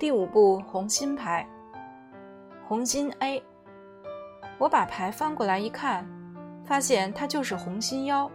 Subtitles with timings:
[0.00, 1.46] 第五步红心牌，
[2.66, 3.42] 红心 A。
[4.56, 6.08] 我把牌翻过来一看，
[6.64, 8.30] 发现它就是红心幺。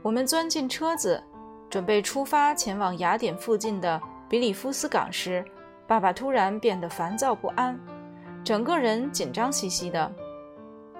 [0.00, 1.20] 我们钻进车子，
[1.68, 5.44] 准备出发前往雅典附近的比里夫斯港时，
[5.84, 7.76] 爸爸突然变得烦躁不安，
[8.44, 10.08] 整个人紧张兮兮的。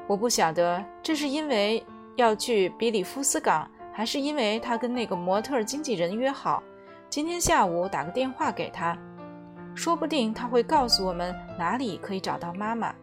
[0.09, 1.87] 我不晓得这是因为
[2.17, 6.61] 要去比里夫斯港，还是因为他跟那个模特经纪人约好。
[7.11, 8.97] 今天下午打个电话给他，
[9.75, 12.95] 说不定他会告诉我们哪里可以找到妈妈。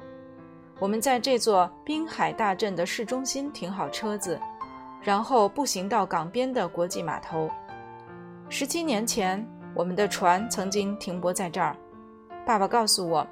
[0.78, 4.40] 我们在这座滨海大镇的市中心停好车子，
[5.02, 7.50] 然后步行到港边的国际码头。
[8.48, 11.76] 十七年前，我们的船曾经停泊在这儿。
[12.45, 13.26] 爸爸告诉我，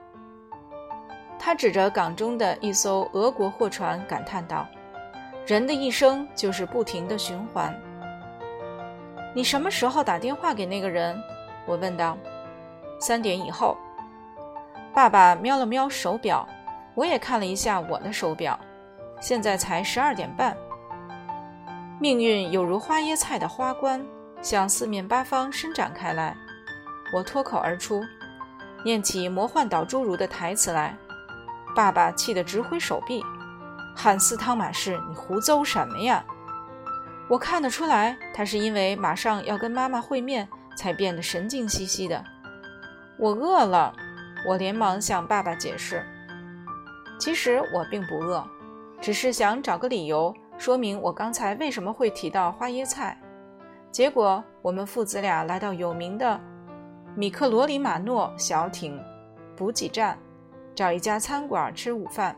[1.38, 4.66] 他指着港中的一艘俄国货船，感叹道
[5.46, 7.72] ：“人的一生就是不停的循环。”
[9.34, 11.20] 你什么时候打电话给那个人？
[11.66, 12.18] 我问道。
[13.00, 13.76] 三点以后。
[14.94, 16.48] 爸爸瞄了瞄手表，
[16.94, 18.60] 我也看了一下我的手表，
[19.20, 20.56] 现在才十二点半。
[22.00, 24.06] 命运有如花椰菜的花冠，
[24.42, 26.36] 向四面八方伸展开来。
[27.16, 28.04] 我脱口而出，
[28.86, 30.96] 念起魔幻岛侏儒的台词来。
[31.76, 33.24] 爸爸气得直挥手臂
[33.98, 36.24] ：“汉斯·汤马士，你胡诌什么呀？”
[37.30, 42.24] 我看得出来，他是因为马上要跟妈妈会面，才变得神经兮兮的。
[43.18, 43.94] 我饿了，
[44.48, 46.06] 我连忙向爸爸解释。
[47.20, 48.46] 其实我并不饿，
[49.00, 53.18] 只是想找个理由说明我刚才为什么会提到花椰菜。
[53.90, 56.40] 结果我们父子俩来到有名的
[57.16, 59.00] 米克罗里马诺小艇
[59.56, 60.18] 补给站，
[60.76, 62.36] 找一家餐馆吃午饭。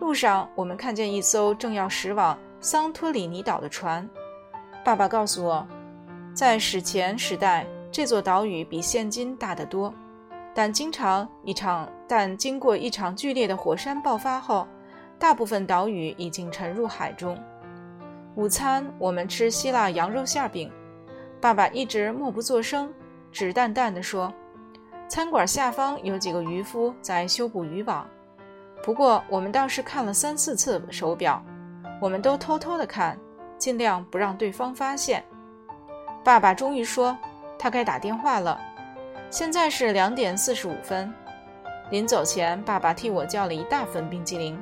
[0.00, 2.36] 路上，我们看见一艘正要驶往。
[2.64, 4.08] 桑托里尼岛的船，
[4.82, 5.66] 爸爸告诉我，
[6.32, 9.92] 在史前时代，这座岛屿比现今大得多。
[10.54, 14.66] 但经常一场，但经过一场剧烈的火山爆发后，
[15.18, 17.38] 大部分岛屿已经沉入海中。
[18.34, 20.72] 午餐我们吃希腊羊肉馅饼，
[21.42, 22.90] 爸爸一直默不作声，
[23.30, 24.32] 只淡淡的说
[25.06, 28.08] ：“餐馆下方有几个渔夫在修补渔网。”
[28.82, 31.44] 不过我们倒是看了三四次手表。
[32.04, 33.18] 我们都偷偷的看，
[33.56, 35.24] 尽量不让对方发现。
[36.22, 37.16] 爸爸终于说，
[37.58, 38.60] 他该打电话了。
[39.30, 41.10] 现在是两点四十五分。
[41.88, 44.60] 临走前，爸爸替我叫了一大份冰激凌。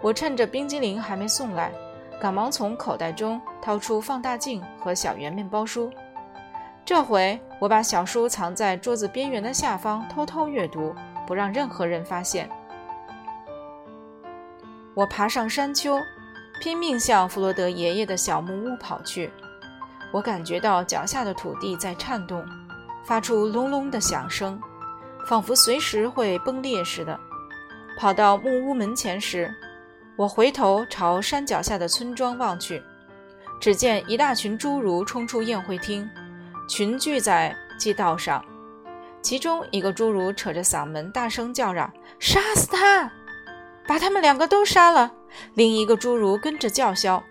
[0.00, 1.70] 我趁着冰激凌还没送来，
[2.20, 5.92] 赶忙从口袋中掏出放大镜和小圆面包书。
[6.84, 10.92] 这回我把小书藏在桌子边缘的下方，偷偷阅读，
[11.24, 12.50] 不让任何人发现。
[14.92, 16.00] 我爬上山丘。
[16.60, 19.30] 拼命向弗罗德爷爷的小木屋跑去，
[20.12, 22.44] 我感觉到脚下的土地在颤动，
[23.04, 24.58] 发出隆隆的响声，
[25.26, 27.18] 仿佛随时会崩裂似的。
[27.98, 29.52] 跑到木屋门前时，
[30.16, 32.82] 我回头朝山脚下的村庄望去，
[33.60, 36.08] 只见一大群侏儒冲出宴会厅，
[36.68, 38.42] 群聚在街道上。
[39.20, 43.10] 其中一个侏儒扯着嗓门大声叫嚷：“杀死他！
[43.86, 45.12] 把他们两个都杀了！”
[45.54, 47.22] 另一个侏儒跟着叫嚣，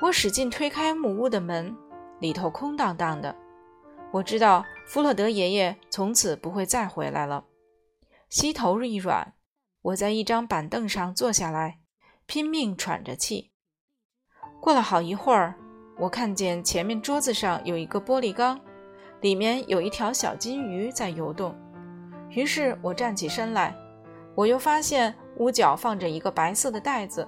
[0.00, 1.76] 我使劲推开木屋的门，
[2.20, 3.34] 里头空荡荡的。
[4.12, 7.44] 我知道弗洛德爷爷从此不会再回来了。
[8.28, 9.34] 膝头一软，
[9.82, 11.78] 我在一张板凳上坐下来，
[12.26, 13.50] 拼命喘着气。
[14.60, 15.54] 过了好一会儿，
[15.98, 18.60] 我看见前面桌子上有一个玻璃缸，
[19.20, 21.54] 里面有一条小金鱼在游动。
[22.30, 23.74] 于是我站起身来，
[24.34, 25.14] 我又发现。
[25.36, 27.26] 屋角放着一个白色的袋子，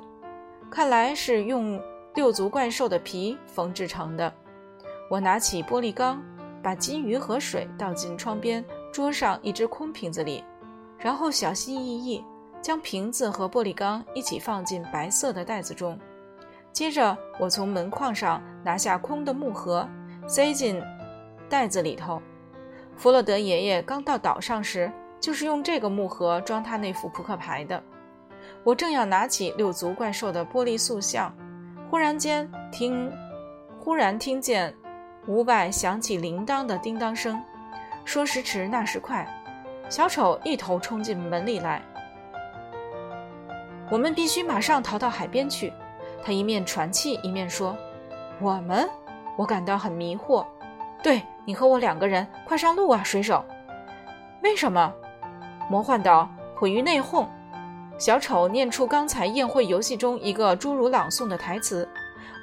[0.70, 1.80] 看来是用
[2.14, 4.32] 六足怪兽的皮缝制成的。
[5.10, 6.22] 我拿起玻璃缸，
[6.62, 10.42] 把金鱼和水倒进窗边桌上一只空瓶子里，
[10.98, 12.24] 然后小心翼翼
[12.60, 15.98] 将瓶子和玻璃缸一起放进白色的袋子中。
[16.72, 19.88] 接着，我从门框上拿下空的木盒，
[20.26, 20.82] 塞进
[21.48, 22.20] 袋子里头。
[22.96, 27.82] 弗洛德爷爷刚到岛上时，就是用这个木盒装他那副扑克牌的。
[28.62, 31.34] 我正要拿起六足怪兽的玻璃塑像，
[31.90, 33.12] 忽然间听，
[33.78, 34.74] 忽然听见
[35.26, 37.42] 屋外响起铃铛的叮当声。
[38.04, 39.26] 说时迟，那时快，
[39.88, 41.82] 小丑一头冲进门里来。
[43.90, 45.72] 我们必须马上逃到海边去。
[46.24, 47.76] 他一面喘气，一面说
[48.40, 48.88] ：“我们？”
[49.38, 50.44] 我感到很迷惑。
[51.02, 53.44] 对你和我两个人，快上路啊，水手！
[54.42, 54.92] 为什么？
[55.68, 57.26] 魔幻岛毁于内讧。
[57.98, 61.88] 小丑念出刚才宴会游戏中一个侏儒朗诵的台词，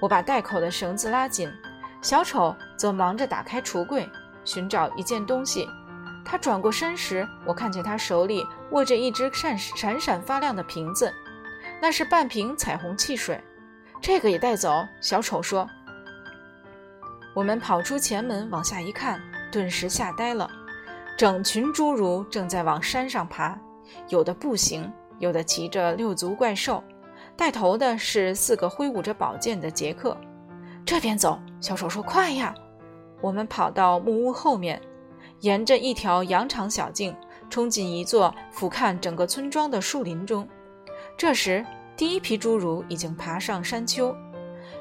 [0.01, 1.47] 我把袋口的绳子拉紧，
[2.01, 4.09] 小丑则忙着打开橱柜，
[4.43, 5.67] 寻找一件东西，
[6.25, 11.13] 他转过身时，我看见他手里握着一只闪闪闪发亮的瓶子，
[11.79, 13.39] 那是半瓶彩虹汽水。
[14.01, 14.85] 这个也带走。
[15.01, 15.69] 小丑说。
[17.35, 19.21] 我们跑出前门，往下一看，
[19.51, 20.49] 顿时吓呆了。
[21.17, 23.57] 整群侏儒正在往山上爬，
[24.09, 26.83] 有的步行，有的骑着六足怪兽，
[27.37, 30.17] 带头的是四个挥舞着宝剑的杰克。
[30.85, 32.53] 这边走，小丑说：“快呀！”
[33.21, 34.81] 我们跑到木屋后面，
[35.39, 37.15] 沿着一条羊肠小径，
[37.49, 40.47] 冲进一座俯瞰整个村庄的树林中。
[41.15, 44.13] 这时，第一批侏儒已经爬上山丘。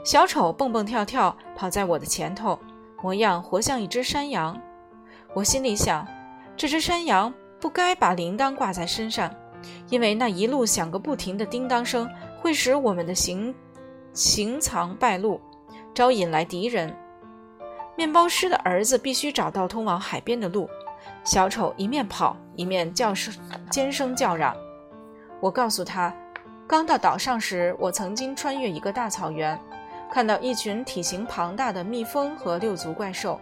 [0.03, 2.59] 小丑蹦蹦跳跳跑在我的前头，
[3.03, 4.59] 模样活像一只山羊。
[5.35, 6.07] 我心里想，
[6.63, 9.35] 这只山羊不该把铃铛挂在身上，
[9.89, 12.09] 因为那一路响个不停的叮当声
[12.41, 13.53] 会使我们的行
[14.13, 15.41] 行藏败露，
[15.93, 16.97] 招引来敌人。
[17.97, 20.71] 面包师的儿子必须找到通往海边的路。
[21.25, 23.35] 小丑一面跑一面叫声
[23.69, 24.57] 尖声叫嚷。
[25.41, 26.15] 我告诉他，
[26.69, 29.59] 刚到岛上时，我曾经穿越一个大草原。
[30.13, 33.41] 看到一群体型庞大的蜜蜂和六足怪兽，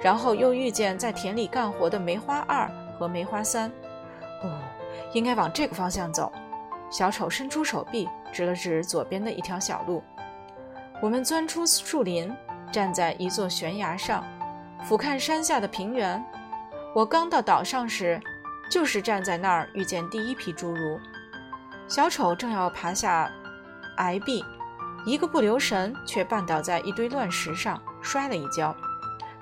[0.00, 3.70] 然后又遇见在田里干活的梅花二和梅花三。
[4.42, 4.50] 哦，
[5.12, 6.32] 应该往这个方向走。
[6.90, 10.02] 小丑伸出手臂，指了指左边的一条小路。
[11.02, 12.32] 我们钻出树林，
[12.70, 14.24] 站在一座悬崖上，
[14.84, 16.24] 俯瞰山下的平原。
[16.94, 18.20] 我刚到岛上时，
[18.70, 20.98] 就是站在那儿遇见第一批侏儒。
[21.88, 23.30] 小丑正要爬下
[23.98, 24.44] 崖壁。
[25.04, 28.74] 一个不留神，却绊倒在一堆乱石上，摔了一跤。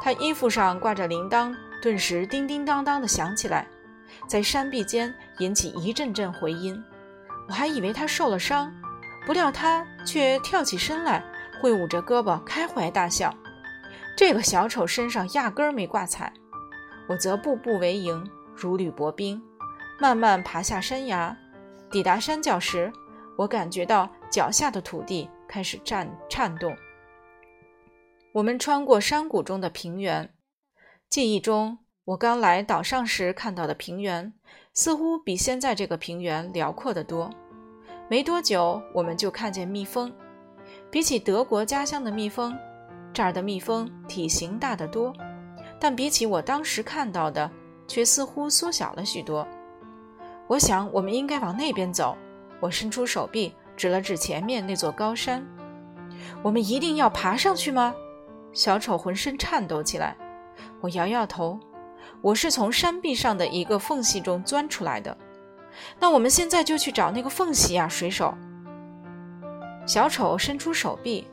[0.04, 3.66] 他衣服上挂着铃铛，顿时叮叮当当的响起来，
[4.28, 6.78] 在山壁间引起一阵阵回音。
[7.48, 8.70] 我还以为他受了伤，
[9.24, 11.24] 不料他却跳起身来，
[11.58, 13.34] 挥舞着胳膊，开怀大笑。
[14.14, 16.30] 这个小丑身上压根儿没挂彩，
[17.08, 19.42] 我则步步为营，如履薄冰，
[19.98, 21.34] 慢慢爬下山崖。
[21.90, 22.92] 抵达山脚时，
[23.38, 25.30] 我感觉到脚下的土地。
[25.48, 26.76] 开始颤颤动。
[28.34, 30.34] 我们穿过山谷中的平原，
[31.08, 34.32] 记忆中我刚来岛上时看到的平原，
[34.72, 37.30] 似乎比现在这个平原辽阔得多。
[38.08, 40.12] 没多久，我们就看见蜜蜂。
[40.90, 42.58] 比起德国家乡的蜜蜂，
[43.12, 45.12] 这儿的蜜蜂体型大得多，
[45.78, 47.48] 但比起我当时看到的，
[47.86, 49.46] 却似乎缩小了许多。
[50.48, 52.18] 我想，我们应该往那边走。
[52.58, 53.54] 我伸出手臂。
[53.76, 55.44] 指了指前面那座高山，
[56.42, 57.92] 我们一定要爬上去吗？
[58.54, 60.16] 小丑浑身颤抖起来。
[60.80, 61.58] 我摇摇头，
[62.22, 65.14] 我是从山壁上的一个缝隙中钻出来的。
[65.98, 68.32] 那我们现在就去找那个缝隙呀，水手。
[69.86, 71.26] 小丑伸出手臂，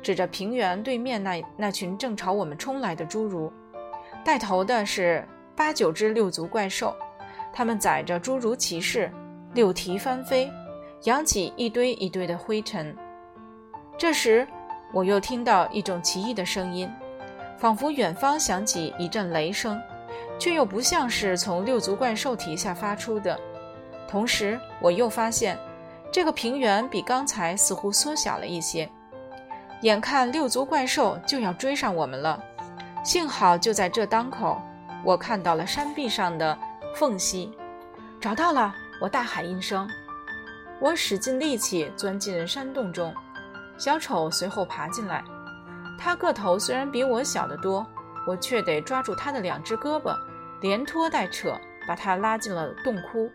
[0.00, 3.52] 指着平原对面那那群正朝我们冲来的侏儒，
[4.24, 5.26] 带头的是
[5.56, 6.94] 八九只六足怪兽，
[7.52, 9.12] 他们载着侏儒骑士，
[9.54, 10.50] 六蹄翻飞。
[11.04, 12.94] 扬起一堆一堆的灰尘。
[13.96, 14.46] 这时，
[14.92, 16.90] 我又听到一种奇异的声音，
[17.56, 19.80] 仿佛远方响起一阵雷声，
[20.38, 23.38] 却又不像是从六足怪兽体下发出的。
[24.08, 25.56] 同时，我又发现
[26.12, 28.88] 这个平原比刚才似乎缩小了一些。
[29.82, 32.42] 眼看六足怪兽就要追上我们了，
[33.04, 34.60] 幸好就在这当口，
[35.04, 36.58] 我看到了山壁上的
[36.96, 37.50] 缝隙，
[38.20, 38.74] 找到了！
[39.00, 39.88] 我大喊一声。
[40.78, 43.14] 我使尽力气钻进山洞中，
[43.80, 45.24] 小丑随后爬进来。
[45.98, 47.84] 他个头虽然比我小得多，
[48.26, 50.14] 我却得抓住他的两只胳膊，
[50.60, 51.58] 连拖带扯，
[51.88, 53.30] 把他拉进了洞窟。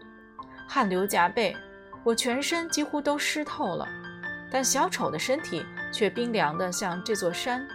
[0.68, 1.58] 汗流浃背，
[2.04, 3.88] 我全身几乎都湿透了，
[4.52, 7.68] 但小丑的身体却冰凉得像这座山。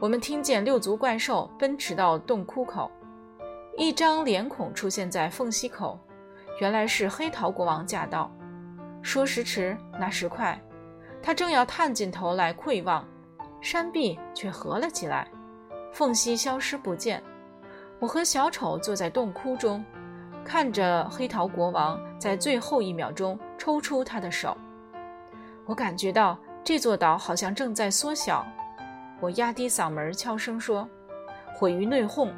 [0.00, 2.90] 我们听见六足怪兽奔驰到洞窟口，
[3.76, 5.98] 一张脸孔出现在缝隙口，
[6.58, 8.30] 原来是黑桃国王驾到。
[9.02, 10.58] 说时迟，那时快，
[11.22, 13.06] 他正要探进头来窥望，
[13.60, 15.28] 山壁却合了起来，
[15.92, 17.22] 缝隙消失不见。
[18.00, 19.84] 我和小丑坐在洞窟中，
[20.44, 24.56] 看着黑桃国王在最后一秒钟抽出他的手。
[25.64, 28.44] 我感觉到这座岛好像正在缩小。
[29.20, 30.88] 我压低嗓门悄声说
[31.54, 32.32] ：“毁于内讧。”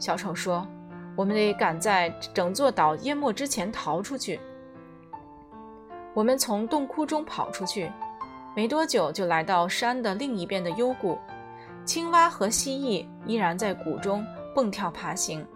[0.00, 0.66] 小丑说
[1.14, 4.40] ：“我们得赶在整座岛淹没之前逃出去。”
[6.12, 7.90] 我们从洞窟中跑出去，
[8.54, 11.18] 没多久就来到山的另一边的幽谷。
[11.84, 15.46] 青蛙和蜥蜴依然在谷中蹦跳爬行，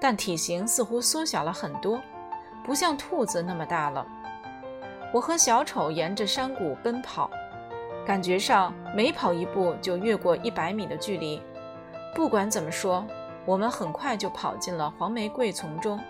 [0.00, 2.00] 但体型似乎缩小了很多，
[2.64, 4.06] 不像兔子那么大了。
[5.12, 7.30] 我和小丑沿着山谷奔跑，
[8.06, 11.42] 感觉上每跑一步就越过一百米的距离。
[12.14, 13.06] 不管怎么说，
[13.44, 16.00] 我们很快就跑进了黄玫瑰丛中，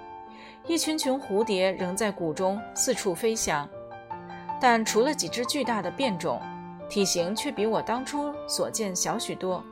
[0.66, 3.69] 一群群蝴蝶仍在谷中四处飞翔，
[4.61, 6.41] 但除了几只巨大的变种，
[6.89, 9.63] 体型却比我当初所见小许多。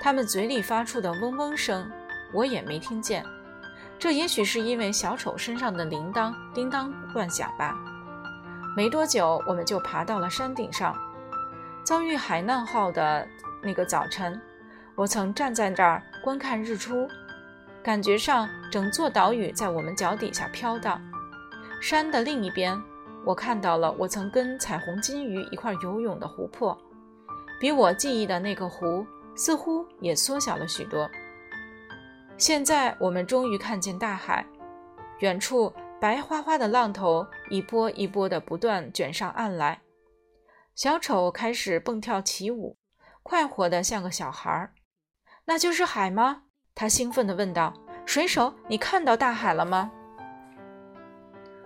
[0.00, 1.90] 它们嘴里发出的嗡嗡声，
[2.32, 3.24] 我也没听见。
[3.98, 7.76] 这也许是因为小丑身上的铃铛叮当乱响吧。
[8.76, 10.94] 没多久，我们就爬到了山顶上。
[11.82, 13.26] 遭遇海难后的
[13.62, 14.40] 那个早晨，
[14.94, 17.08] 我曾站在这儿观看日出，
[17.82, 21.00] 感觉上整座岛屿在我们脚底下飘荡。
[21.80, 22.80] 山的另一边，
[23.24, 26.76] 我看到了我曾跟彩虹金鱼一块游泳的湖泊，
[27.60, 29.06] 比我记忆的那个湖
[29.36, 31.08] 似乎也缩小了许多。
[32.36, 34.46] 现在我们终于看见大海，
[35.20, 39.80] 远处白花花的浪头一波一波的不断卷上岸来。
[40.74, 42.76] 小丑开始蹦跳起舞，
[43.22, 44.72] 快活的像个小孩儿。
[45.44, 46.44] 那就是海吗？
[46.74, 47.74] 他兴奋地问道。
[48.06, 49.90] 水手，你看到大海了吗？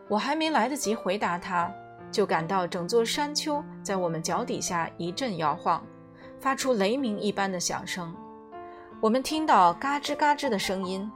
[0.08, 1.72] 我还没来得及回答他，
[2.10, 5.82] 就感到整座山丘在我们脚底下一阵摇晃，
[6.38, 8.14] 发出雷鸣一般的响声。
[9.00, 11.10] 我们听到嘎吱嘎吱的声音，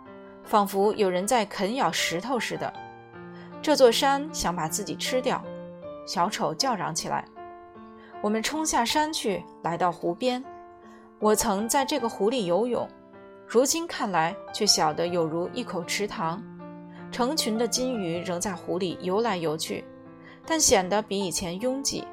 [0.45, 2.73] 仿佛有人在啃咬石头似的。
[3.61, 5.43] 这座山想把自己吃掉，
[6.07, 7.25] 小丑叫嚷起来。
[8.23, 10.43] 我们冲下山去，来到湖边。
[11.19, 12.89] 我曾在这个湖里游泳，
[13.47, 16.43] 如今看来却小得有如一口池塘。
[17.11, 19.85] 成群的金鱼仍在湖里游来游去，
[20.47, 22.07] 但显得比以前拥挤，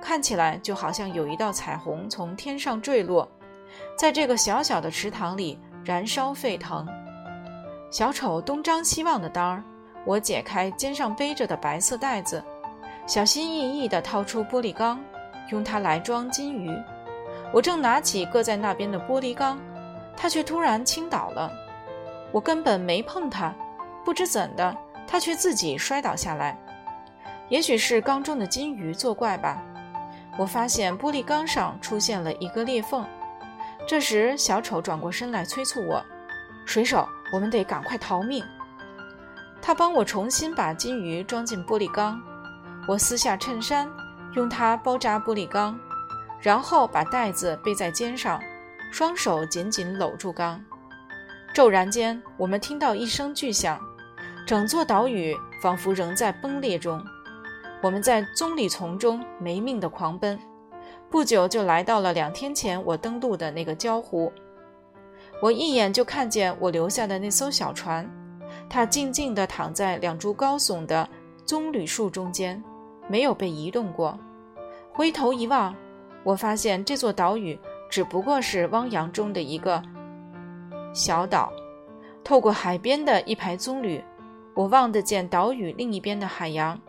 [0.00, 3.28] 看起来就好像有一道彩虹从天上坠落。
[3.96, 6.86] 在这个小小的池塘里燃烧沸腾，
[7.90, 9.64] 小丑东张西望的当儿，
[10.04, 12.42] 我解开肩上背着的白色袋子，
[13.06, 15.00] 小心翼翼地掏出玻璃缸，
[15.50, 16.70] 用它来装金鱼。
[17.52, 19.58] 我正拿起搁在那边的玻璃缸，
[20.16, 21.50] 它却突然倾倒了。
[22.32, 23.54] 我根本没碰它，
[24.06, 26.56] 不知怎的，他却自己摔倒下来。
[27.48, 29.60] 也许是缸中的金鱼作怪吧。
[30.38, 33.04] 我发现玻璃缸上出现了一个裂缝。
[33.84, 36.00] 这时，小丑转过身来催促我
[36.64, 38.44] ：“水手，我们得赶快逃命。”
[39.60, 42.22] 他帮我重新把金鱼装进玻璃缸。
[42.86, 43.90] 我撕下衬衫，
[44.34, 45.76] 用它包扎玻璃缸，
[46.40, 48.40] 然后把袋子背在肩上，
[48.92, 50.64] 双手紧紧搂住缸。
[51.52, 53.80] 骤然间，我们听到一声巨响，
[54.46, 57.04] 整座岛屿仿佛仍在崩裂中。
[57.82, 60.38] 我们在棕榈丛中没命地狂奔。
[61.10, 64.32] 不久就来到了两天前我登陆的那个礁湖，
[65.42, 68.08] 我一眼就看见我留下的那艘小船，
[68.68, 71.08] 它静静地躺在两株高耸的
[71.44, 72.62] 棕榈树中间，
[73.08, 74.16] 没有被移动过。
[74.92, 75.74] 回头一望，
[76.22, 77.58] 我发现这座岛屿
[77.90, 79.82] 只不过是汪洋中的一个
[80.92, 81.52] 小岛。
[82.22, 84.02] 透过海边的一排棕榈，
[84.56, 86.80] 我望得见岛屿另一边的海洋。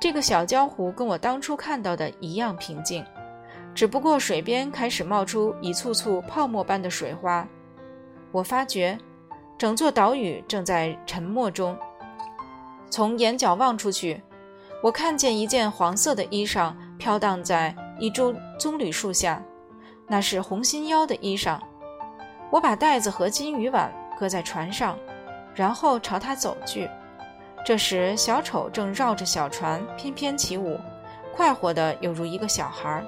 [0.00, 3.04] 这个小礁湖跟我当初看到的一样平静。
[3.74, 7.46] 只不过水边开始冒出一簇簇泡沫般的水花，
[8.32, 8.98] 我发觉
[9.56, 11.76] 整座岛屿正在沉没中。
[12.90, 14.20] 从眼角望出去，
[14.82, 19.40] 我看见一件黄色的衣裳飘荡在一株棕榈树下，
[20.08, 21.58] 那是红心妖的衣裳。
[22.50, 24.98] 我把袋子和金鱼碗搁在船上，
[25.60, 26.88] 然后朝他走去。
[27.66, 30.80] 这时，小丑正绕着小船翩翩起舞，
[31.34, 33.04] 快活的犹如一个小孩。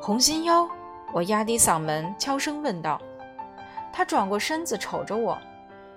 [0.00, 0.66] 红心妖，
[1.12, 2.98] 我压低嗓门悄声问道。
[3.92, 5.36] 他转过身子瞅着我，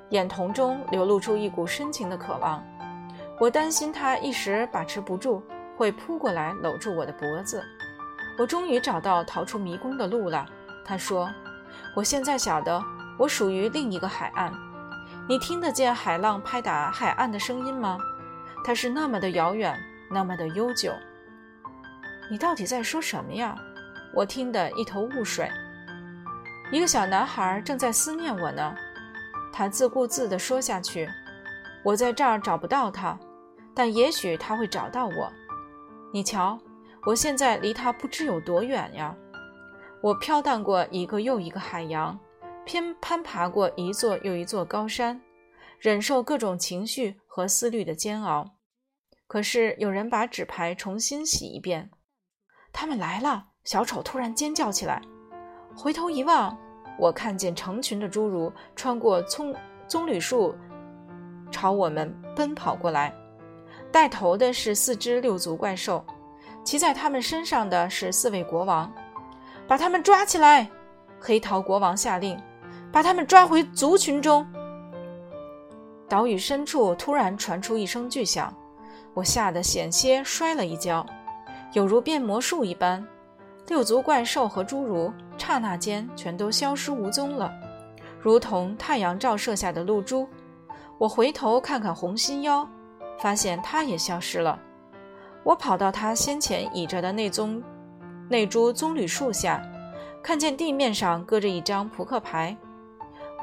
[0.09, 2.61] 眼瞳中流露出一股深情的渴望。
[3.39, 5.41] 我担心他一时把持不住，
[5.77, 7.63] 会扑过来搂住我的脖子。
[8.37, 10.45] 我终于找到逃出迷宫的路了。
[10.83, 11.31] 他说
[11.95, 12.83] ：“我现在晓得，
[13.17, 14.51] 我属于另一个海岸。
[15.27, 17.97] 你听得见海浪拍打海岸的声音吗？
[18.63, 19.79] 它是那么的遥远，
[20.11, 20.93] 那么的悠久。
[22.29, 23.55] 你到底在说什么呀？”
[24.13, 25.49] 我听得一头雾水。
[26.71, 28.75] 一个小男孩正在思念我呢，
[29.51, 31.09] 他自顾自地说下去
[31.83, 33.17] ：“我在这儿找不到他，
[33.73, 35.31] 但也许他会找到我。
[36.11, 36.59] 你瞧，
[37.05, 39.15] 我现在离他不知有多远呀！
[40.01, 42.17] 我飘荡过一个又一个海洋，
[42.65, 45.21] 偏攀爬过一座又一座高山，
[45.79, 48.57] 忍受各种情绪和思虑的煎熬。
[49.27, 51.89] 可是有人把纸牌重新洗一遍，
[52.71, 55.01] 他们来了。”小丑突然尖叫起来，
[55.73, 56.57] 回头一望，
[56.99, 59.55] 我看见成群的侏儒穿过棕
[59.87, 60.53] 棕榈树，
[61.49, 63.15] 朝我们奔跑过来。
[63.89, 66.05] 带头的是四只六足怪兽，
[66.65, 68.93] 骑在他们身上的是四位国王。
[69.65, 70.69] 把他们抓起来！
[71.21, 72.37] 黑桃国王下令。
[72.93, 74.47] 把他们抓回族群中。
[76.07, 78.53] 岛屿深处突然传出一声巨响，
[79.15, 81.03] 我吓得险些摔了一跤，
[81.73, 83.03] 有如变魔术一般，
[83.67, 87.51] 六足怪兽和侏儒刹那间全都消失无踪了，
[88.19, 90.29] 如同太阳照射下的露珠。
[90.99, 92.65] 我回头看看红心妖，
[93.17, 94.59] 发现它也消失了。
[95.43, 97.61] 我跑到他先前倚着的那棕、
[98.29, 99.59] 那株棕榈树下，
[100.21, 102.55] 看见地面上搁着一张扑克牌。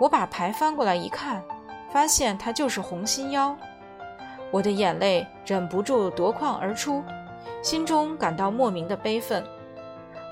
[0.00, 1.44] 我把牌翻过来一看，
[1.92, 3.54] 发现它就是红心妖。
[4.50, 7.04] 我的眼泪忍不住夺眶而出，
[7.62, 9.44] 心中感到莫名的悲愤。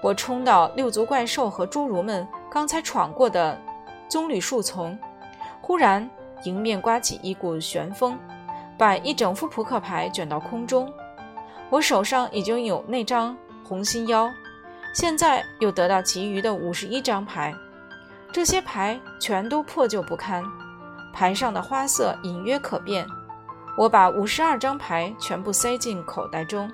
[0.03, 3.61] 我冲到六足怪兽和侏儒们刚才闯过的
[4.09, 4.99] 棕榈树丛，
[5.61, 6.09] 忽然
[6.45, 8.19] 迎面刮起一股旋风，
[8.79, 10.91] 把一整副扑克牌卷到空中。
[11.69, 14.31] 我手上已经有那张红心妖，
[14.95, 17.53] 现在又得到其余的五十一张牌，
[18.33, 20.45] 这些牌全都破旧不堪，
[21.13, 23.07] 牌上的花色隐约可辨。
[23.77, 26.71] 我把五十二张牌全部塞进口袋中，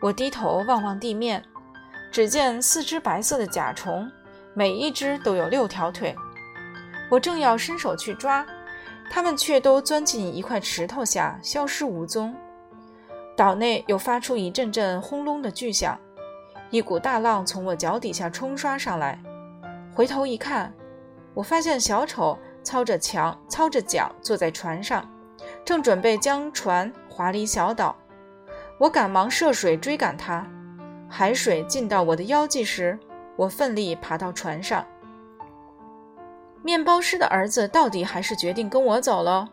[0.00, 1.44] 我低头望望地面，
[2.10, 4.10] 只见四只白色的甲虫，
[4.54, 6.16] 每一只都有六条腿。
[7.10, 8.44] 我正要伸手去抓，
[9.10, 12.34] 它们却都钻进一块石头下，消失无踪。
[13.36, 15.98] 岛内又发出一阵阵轰隆的巨响，
[16.70, 19.22] 一股大浪从我脚底下冲刷上来。
[19.98, 20.72] 回头一看，
[21.34, 25.04] 我发现小丑操着墙、操着桨坐在船上，
[25.64, 27.96] 正准备将船划离小岛。
[28.78, 30.46] 我赶忙涉水追赶他。
[31.08, 32.96] 海水浸到我的腰际时，
[33.34, 34.86] 我奋力爬到船上。
[36.62, 39.48] 面包师的儿子到底还是决定跟我走了。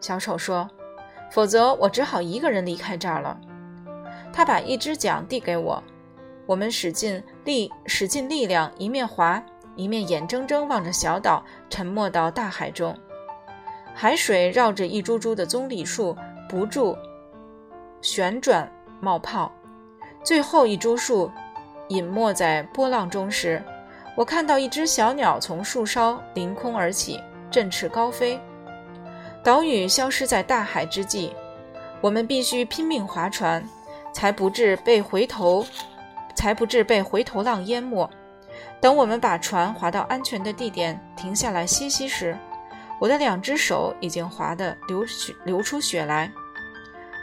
[0.00, 0.70] 小丑说。
[1.32, 3.36] 否则，我只好一个人离开这儿了。
[4.32, 5.82] 他把一只桨递给我，
[6.46, 9.42] 我们使劲力，使尽力量，一面划，
[9.78, 12.94] 一面眼睁睁望着小岛沉没到大海中。
[13.94, 16.16] 海水绕着一株株的棕榈树
[16.48, 16.98] 不住
[18.02, 19.50] 旋转冒泡，
[20.24, 21.30] 最后一株树
[21.90, 23.62] 隐没在波浪中时，
[24.16, 28.38] 我看到一只小鸟从树梢凌空而起，振翅高飞。
[29.44, 31.32] 岛屿消失在大海之际，
[32.00, 33.64] 我们必须拼命划船，
[34.12, 35.64] 才不致被回头，
[36.34, 38.10] 才不致被回头浪淹没。
[38.80, 42.36] 等我们把船划到安全的地点，停下来歇息时，
[43.00, 46.32] 我的两只手已经划得流血流出血来。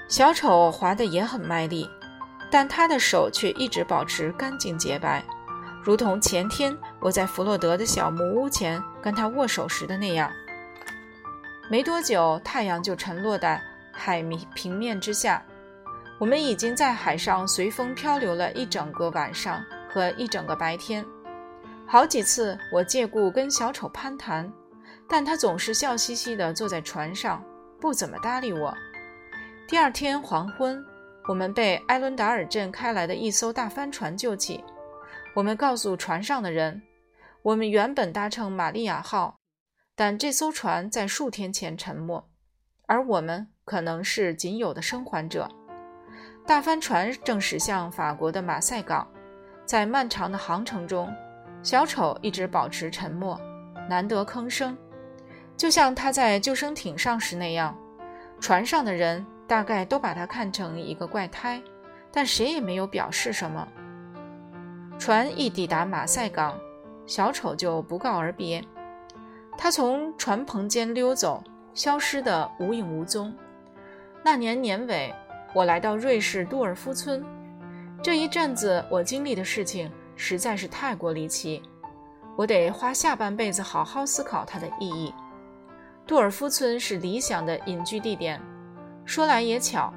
[0.07, 1.89] 小丑划得也很卖力，
[2.51, 5.23] 但他的手却一直保持干净洁白，
[5.81, 10.29] 如同前天我在弗洛德的小木屋前跟他握手时的那样。
[11.69, 13.59] 没多久，太阳就沉落在
[13.91, 15.41] 海平平面之下。
[16.19, 21.05] 我们已经在海上随风漂流了一整个晚上和一整个白天。
[21.95, 24.51] 好几次，我借故跟小丑攀谈，
[25.07, 27.41] 但他总是笑嘻嘻地坐在船上，
[27.79, 28.75] 不怎么搭理我。
[29.65, 30.85] 第二天黄昏，
[31.25, 34.61] 我们被埃伦达尔镇开来的一艘大帆船救起。
[35.33, 36.81] 我们告诉船上的人，
[37.41, 39.37] 我们原本搭乘玛利亚号。
[39.95, 42.21] 但这艘船在数天前沉没，
[42.87, 45.49] 而我们可能是仅有的生还者。
[46.45, 49.09] 大帆船正驶向法国的马赛港，
[49.65, 51.09] 在漫长的航程中，
[51.65, 53.41] 小丑一直保持沉默，
[53.89, 54.77] 难得吭声，
[55.57, 57.75] 就像他在救生艇上时那样。
[58.39, 61.59] 船上的人大概都把他看成一个怪胎，
[62.11, 63.67] 但谁也没有表示什么。
[64.99, 66.55] 船一抵达马赛港，
[67.07, 68.63] 小丑就不告而别。
[69.57, 73.35] 他从船棚间溜走，消失得无影无踪。
[74.23, 75.11] 那年年尾，
[75.51, 77.25] 我来到瑞士杜尔夫村。
[78.03, 81.61] 这一阵子我经历的事情实在是太过离奇，
[82.35, 85.13] 我得花下半辈子好好思考它的意义。
[86.07, 88.41] 杜尔夫村是理想的隐居地点。
[89.05, 89.93] 说来也巧，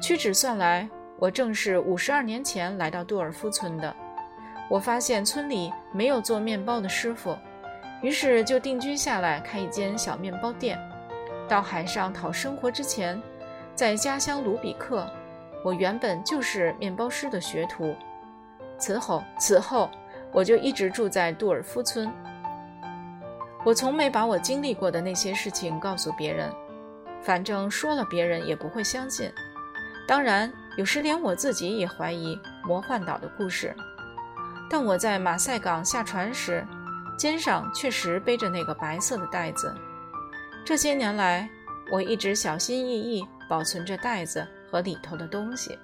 [0.00, 3.94] 屈指算来，我正是五十二年前来到杜尔夫村的。
[4.68, 7.36] 我发现村里没有做面包的师傅。
[8.02, 10.78] 于是就定居下来，开一间小面包店。
[11.48, 13.20] 到海上讨生活之前，
[13.74, 15.08] 在家乡卢比克，
[15.64, 17.94] 我原本就是面包师的学徒。
[18.82, 19.88] 此后，此后
[20.32, 22.12] 我就一直住在杜尔夫村。
[23.64, 26.52] 我从没把我经历过的那些事情告诉别人，
[27.22, 29.30] 反正说了别人也不会相信。
[30.08, 33.72] 当然，有时连我自己也怀疑魔幻岛的故事。
[34.68, 36.66] 但我在马赛港下船时，
[37.16, 39.72] 肩上确实背着那个白色的袋子。
[40.64, 41.48] 这些年来，
[41.92, 45.78] 我一直小心翼翼保存着袋子和里头的东西。